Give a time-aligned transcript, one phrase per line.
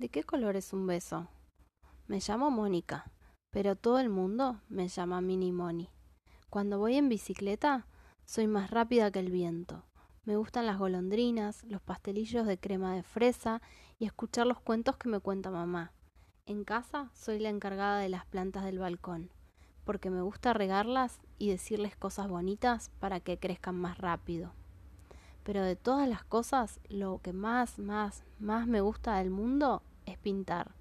[0.00, 1.28] ¿De qué color es un beso?
[2.06, 3.12] Me llamo Mónica,
[3.50, 5.90] pero todo el mundo me llama Mini Moni.
[6.48, 7.86] Cuando voy en bicicleta,
[8.24, 9.84] soy más rápida que el viento.
[10.24, 13.60] Me gustan las golondrinas, los pastelillos de crema de fresa
[13.98, 15.92] y escuchar los cuentos que me cuenta mamá.
[16.46, 19.30] En casa soy la encargada de las plantas del balcón,
[19.84, 24.54] porque me gusta regarlas y decirles cosas bonitas para que crezcan más rápido.
[25.42, 30.18] Pero de todas las cosas, lo que más, más, más me gusta del mundo es
[30.18, 30.72] pintar.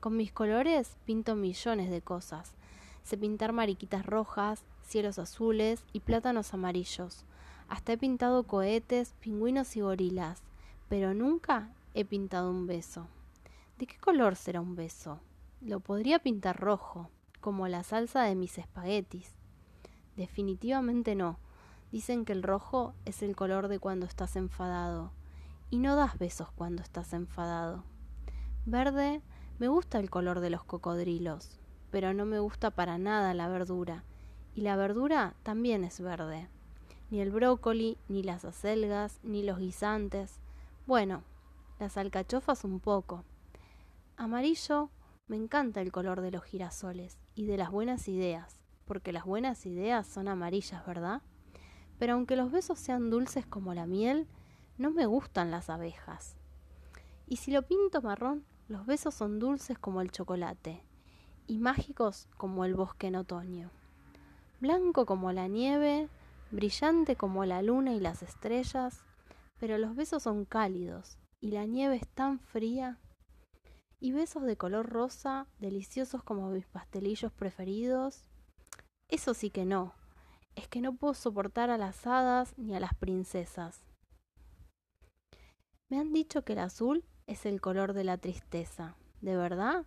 [0.00, 2.54] Con mis colores pinto millones de cosas.
[3.02, 7.24] Sé pintar mariquitas rojas, cielos azules y plátanos amarillos.
[7.68, 10.42] Hasta he pintado cohetes, pingüinos y gorilas,
[10.88, 13.08] pero nunca he pintado un beso.
[13.78, 15.20] ¿De qué color será un beso?
[15.60, 17.10] Lo podría pintar rojo,
[17.40, 19.34] como la salsa de mis espaguetis.
[20.16, 21.38] Definitivamente no.
[21.92, 25.12] Dicen que el rojo es el color de cuando estás enfadado.
[25.70, 27.84] Y no das besos cuando estás enfadado.
[28.66, 29.22] Verde,
[29.58, 31.58] me gusta el color de los cocodrilos,
[31.90, 34.04] pero no me gusta para nada la verdura.
[34.54, 36.48] Y la verdura también es verde.
[37.10, 40.40] Ni el brócoli, ni las acelgas, ni los guisantes.
[40.86, 41.22] Bueno,
[41.78, 43.24] las alcachofas un poco.
[44.16, 44.90] Amarillo,
[45.26, 49.64] me encanta el color de los girasoles y de las buenas ideas, porque las buenas
[49.64, 51.22] ideas son amarillas, ¿verdad?
[51.98, 54.26] Pero aunque los besos sean dulces como la miel,
[54.76, 56.36] no me gustan las abejas.
[57.28, 60.82] Y si lo pinto marrón, los besos son dulces como el chocolate
[61.46, 63.70] y mágicos como el bosque en otoño.
[64.60, 66.08] Blanco como la nieve,
[66.50, 69.02] brillante como la luna y las estrellas,
[69.60, 72.98] pero los besos son cálidos y la nieve es tan fría.
[74.00, 78.24] Y besos de color rosa, deliciosos como mis pastelillos preferidos.
[79.08, 79.92] Eso sí que no.
[80.54, 83.82] Es que no puedo soportar a las hadas ni a las princesas.
[85.90, 88.96] Me han dicho que el azul es el color de la tristeza.
[89.20, 89.84] ¿De verdad?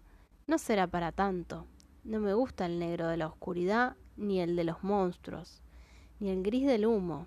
[0.47, 1.65] No será para tanto.
[2.03, 5.61] No me gusta el negro de la oscuridad, ni el de los monstruos,
[6.19, 7.25] ni el gris del humo.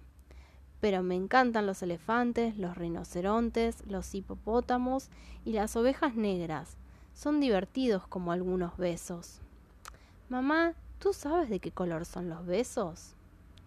[0.81, 5.11] Pero me encantan los elefantes, los rinocerontes, los hipopótamos
[5.45, 6.77] y las ovejas negras.
[7.13, 9.41] Son divertidos como algunos besos.
[10.29, 13.17] Mamá, ¿tú sabes de qué color son los besos?